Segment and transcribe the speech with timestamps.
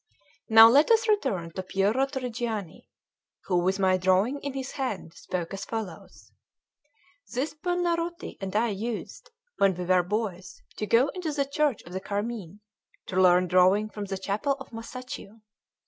[0.47, 2.87] XIII NOW let us return to Piero Torrigiani,
[3.43, 6.31] who, with my drawing in his hand, spoke as follows:
[7.31, 9.29] "This Buonarroti and I used,
[9.59, 12.61] when we were boys, to go into the Church of the Carmine,
[13.05, 15.41] to learn drawing from the chapel of Masaccio.